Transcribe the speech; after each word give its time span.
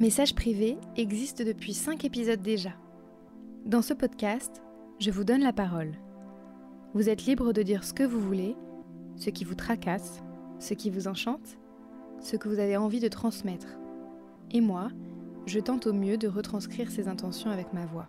Message 0.00 0.34
privé 0.34 0.76
existe 0.96 1.40
depuis 1.40 1.72
5 1.72 2.04
épisodes 2.04 2.42
déjà. 2.42 2.72
Dans 3.64 3.80
ce 3.80 3.94
podcast, 3.94 4.60
je 4.98 5.12
vous 5.12 5.22
donne 5.22 5.42
la 5.42 5.52
parole. 5.52 5.92
Vous 6.94 7.08
êtes 7.08 7.26
libre 7.26 7.52
de 7.52 7.62
dire 7.62 7.84
ce 7.84 7.94
que 7.94 8.02
vous 8.02 8.18
voulez, 8.18 8.56
ce 9.14 9.30
qui 9.30 9.44
vous 9.44 9.54
tracasse, 9.54 10.20
ce 10.58 10.74
qui 10.74 10.90
vous 10.90 11.06
enchante, 11.06 11.58
ce 12.20 12.36
que 12.36 12.48
vous 12.48 12.58
avez 12.58 12.76
envie 12.76 12.98
de 12.98 13.06
transmettre. 13.06 13.78
Et 14.50 14.60
moi, 14.60 14.88
je 15.46 15.60
tente 15.60 15.86
au 15.86 15.92
mieux 15.92 16.16
de 16.16 16.26
retranscrire 16.26 16.90
ces 16.90 17.06
intentions 17.06 17.50
avec 17.50 17.72
ma 17.72 17.86
voix. 17.86 18.08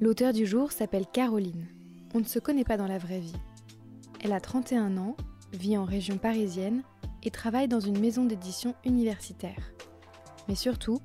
L'auteur 0.00 0.32
du 0.32 0.46
jour 0.46 0.72
s'appelle 0.72 1.06
Caroline. 1.12 1.66
On 2.14 2.20
ne 2.20 2.24
se 2.24 2.38
connaît 2.38 2.64
pas 2.64 2.78
dans 2.78 2.88
la 2.88 2.98
vraie 2.98 3.20
vie. 3.20 3.36
Elle 4.22 4.32
a 4.32 4.40
31 4.40 4.96
ans, 4.96 5.16
vit 5.52 5.76
en 5.76 5.84
région 5.84 6.16
parisienne 6.16 6.82
et 7.24 7.30
travaille 7.30 7.68
dans 7.68 7.80
une 7.80 7.98
maison 7.98 8.24
d'édition 8.24 8.74
universitaire. 8.84 9.72
Mais 10.48 10.54
surtout, 10.54 11.00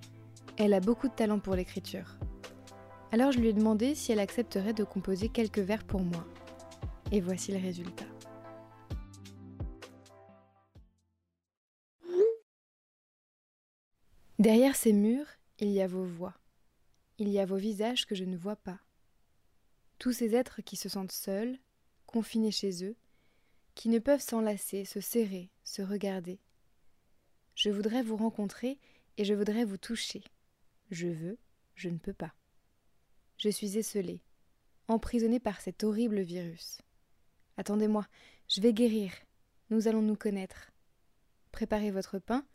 elle 0.58 0.74
a 0.74 0.82
beaucoup 0.82 1.08
de 1.08 1.14
talent 1.14 1.40
pour 1.40 1.56
l'écriture. 1.56 2.18
Alors 3.12 3.32
je 3.32 3.40
lui 3.40 3.48
ai 3.48 3.54
demandé 3.54 3.96
si 3.96 4.12
elle 4.12 4.20
accepterait 4.20 4.74
de 4.74 4.84
composer 4.84 5.30
quelques 5.30 5.60
vers 5.60 5.84
pour 5.84 6.02
moi. 6.02 6.26
Et 7.12 7.22
voici 7.22 7.52
le 7.52 7.58
résultat. 7.58 8.06
Derrière 14.38 14.76
ces 14.76 14.94
murs, 14.94 15.28
il 15.58 15.70
y 15.70 15.82
a 15.82 15.88
vos 15.88 16.06
voix. 16.06 16.36
Il 17.18 17.30
y 17.30 17.40
a 17.40 17.46
vos 17.46 17.58
visages 17.58 18.06
que 18.06 18.16
je 18.16 18.24
ne 18.24 18.38
vois 18.38 18.56
pas. 18.56 18.80
Tous 19.98 20.14
ces 20.14 20.34
êtres 20.34 20.62
qui 20.62 20.78
se 20.78 20.88
sentent 20.88 21.12
seuls, 21.12 21.58
confinés 22.06 22.52
chez 22.52 22.86
eux, 22.86 22.96
qui 23.80 23.88
ne 23.88 24.00
peuvent 24.00 24.20
s'enlacer, 24.20 24.84
se 24.84 25.00
serrer, 25.00 25.50
se 25.64 25.82
regarder. 25.82 26.42
Je 27.56 27.70
voudrais 27.70 28.04
vous 28.04 28.18
rencontrer 28.18 28.78
et 29.16 29.24
je 29.24 29.34
voudrais 29.34 29.64
vous 29.64 29.78
toucher. 29.78 30.22
Je 30.92 31.08
veux, 31.08 31.38
je 31.76 31.88
ne 31.88 31.98
peux 31.98 32.12
pas. 32.12 32.34
Je 33.38 33.48
suis 33.48 33.78
esselée, 33.78 34.22
emprisonnée 34.90 35.40
par 35.40 35.62
cet 35.62 35.86
horrible 35.86 36.20
virus. 36.20 36.82
Attendez-moi, 37.56 38.06
je 38.50 38.60
vais 38.60 38.74
guérir. 38.74 39.14
Nous 39.70 39.88
allons 39.88 40.02
nous 40.02 40.18
connaître. 40.18 40.74
Préparez 41.54 41.92
votre 41.92 42.20
pain, 42.20 42.46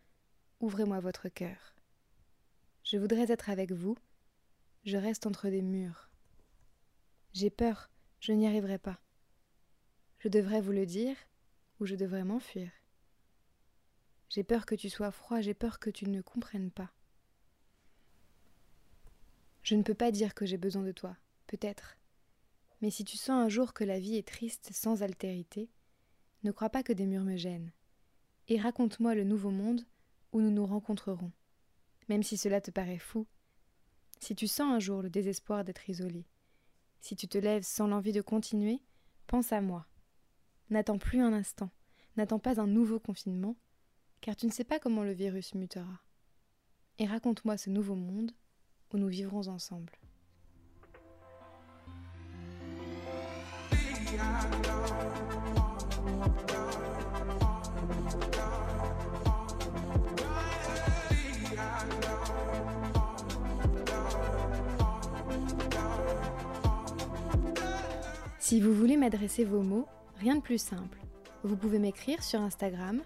ouvrez-moi 0.61 1.00
votre 1.00 1.31
cœur. 1.31 1.75
Je 2.83 2.98
voudrais 2.98 3.33
être 3.33 3.48
avec 3.48 3.72
vous. 3.72 3.97
Je 4.84 4.98
reste 4.98 5.25
entre 5.25 5.48
des 5.48 5.62
murs. 5.62 6.11
J'ai 7.33 7.48
peur, 7.48 7.88
je 8.20 8.33
n'y 8.33 8.47
arriverai 8.47 8.77
pas. 8.77 9.00
Je 10.25 10.30
devrais 10.30 10.62
vous 10.62 10.72
le 10.72 10.86
dire 10.86 11.17
ou 11.80 11.84
je 11.84 11.97
devrais 11.97 12.25
m'enfuir. 12.25 12.70
J'ai 14.31 14.42
peur 14.42 14.64
que 14.64 14.75
tu 14.75 14.89
sois 14.89 15.11
froid, 15.11 15.42
j'ai 15.42 15.53
peur 15.53 15.78
que 15.78 15.91
tu 15.91 16.08
ne 16.08 16.22
comprennes 16.22 16.70
pas. 16.70 16.91
Je 19.62 19.75
ne 19.75 19.83
peux 19.83 19.92
pas 19.92 20.11
dire 20.11 20.33
que 20.33 20.47
j'ai 20.47 20.56
besoin 20.56 20.83
de 20.83 20.92
toi, 20.92 21.14
peut-être. 21.47 21.98
Mais 22.81 22.89
si 22.89 23.05
tu 23.05 23.19
sens 23.19 23.33
un 23.33 23.50
jour 23.50 23.75
que 23.75 23.84
la 23.84 24.00
vie 24.00 24.16
est 24.16 24.27
triste 24.27 24.70
sans 24.72 25.03
altérité, 25.03 25.69
ne 26.42 26.53
crois 26.53 26.70
pas 26.70 26.83
que 26.83 26.94
des 26.94 27.05
murs 27.05 27.25
me 27.25 27.36
gênent. 27.36 27.72
Et 28.48 28.59
raconte-moi 28.59 29.14
le 29.14 29.25
nouveau 29.25 29.50
monde 29.50 29.84
où 30.33 30.41
nous 30.41 30.50
nous 30.50 30.64
rencontrerons. 30.64 31.33
Même 32.09 32.22
si 32.22 32.38
cela 32.38 32.62
te 32.62 32.70
paraît 32.70 32.97
fou, 32.97 33.27
si 34.20 34.34
tu 34.34 34.48
sens 34.48 34.72
un 34.72 34.81
jour 34.81 35.03
le 35.03 35.11
désespoir 35.11 35.64
d'être 35.64 35.91
isolé, 35.91 36.25
si 37.03 37.14
tu 37.14 37.28
te 37.28 37.36
lèves 37.36 37.64
sans 37.64 37.88
l'envie 37.88 38.12
de 38.12 38.22
continuer, 38.22 38.81
pense 39.27 39.53
à 39.53 39.61
moi. 39.61 39.86
N'attends 40.70 40.98
plus 40.98 41.20
un 41.20 41.33
instant, 41.33 41.70
n'attends 42.17 42.39
pas 42.39 42.61
un 42.61 42.67
nouveau 42.67 42.98
confinement, 42.98 43.57
car 44.20 44.34
tu 44.34 44.47
ne 44.47 44.51
sais 44.51 44.65
pas 44.65 44.79
comment 44.79 45.03
le 45.05 45.12
virus 45.12 45.55
mutera. 45.55 46.01
Et 46.98 47.06
raconte-moi 47.06 47.56
ce 47.59 47.71
nouveau 47.71 47.95
monde 47.95 48.33
où 48.93 48.99
nous 48.99 49.09
vivrons 49.09 49.49
ensemble. 49.49 49.93
Si 68.38 68.61
vous 68.61 68.72
voulez 68.72 68.97
m'adresser 68.97 69.44
vos 69.44 69.62
mots, 69.62 69.88
Rien 70.19 70.36
de 70.36 70.41
plus 70.41 70.58
simple. 70.58 70.98
Vous 71.42 71.56
pouvez 71.56 71.78
m'écrire 71.78 72.22
sur 72.22 72.41
Instagram 72.41 73.02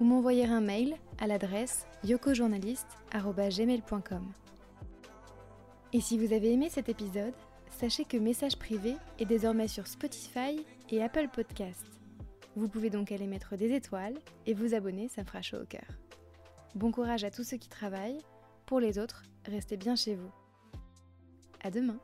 ou 0.00 0.04
m'envoyer 0.04 0.46
un 0.46 0.60
mail 0.60 0.96
à 1.18 1.26
l'adresse 1.26 1.86
yokojournaliste.gmail.com. 2.04 4.32
Et 5.92 6.00
si 6.00 6.18
vous 6.18 6.32
avez 6.32 6.52
aimé 6.52 6.68
cet 6.70 6.88
épisode, 6.88 7.34
sachez 7.70 8.04
que 8.04 8.16
Message 8.16 8.56
Privé 8.56 8.96
est 9.18 9.26
désormais 9.26 9.68
sur 9.68 9.86
Spotify 9.86 10.64
et 10.90 11.02
Apple 11.02 11.28
Podcast. 11.32 11.86
Vous 12.56 12.68
pouvez 12.68 12.90
donc 12.90 13.12
aller 13.12 13.26
mettre 13.26 13.56
des 13.56 13.72
étoiles 13.72 14.18
et 14.46 14.54
vous 14.54 14.74
abonner, 14.74 15.08
ça 15.08 15.24
fera 15.24 15.42
chaud 15.42 15.58
au 15.62 15.66
cœur. 15.66 15.86
Bon 16.74 16.90
courage 16.90 17.24
à 17.24 17.30
tous 17.30 17.44
ceux 17.44 17.56
qui 17.56 17.68
travaillent. 17.68 18.18
Pour 18.66 18.80
les 18.80 18.98
autres, 18.98 19.22
restez 19.46 19.76
bien 19.76 19.94
chez 19.94 20.14
vous. 20.14 20.30
À 21.62 21.70
demain! 21.70 21.98